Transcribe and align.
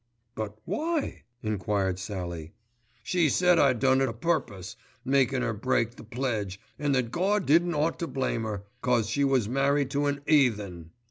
"But 0.33 0.57
why?" 0.65 1.21
enquired 1.43 1.99
Sallie. 1.99 2.53
"She 3.03 3.29
said 3.29 3.59
I 3.59 3.73
done 3.73 4.01
it 4.01 4.09
a 4.09 4.13
purpose, 4.13 4.75
makin' 5.05 5.43
'er 5.43 5.53
break 5.53 5.95
the 5.95 6.03
pledge, 6.03 6.59
an' 6.79 6.93
that 6.93 7.11
Gawd 7.11 7.45
didn't 7.45 7.75
ought 7.75 7.99
to 7.99 8.07
blame 8.07 8.47
'er, 8.47 8.63
'cause 8.81 9.11
she 9.11 9.23
was 9.23 9.47
married 9.47 9.91
to 9.91 10.07
an 10.07 10.21
'eathen. 10.25 10.89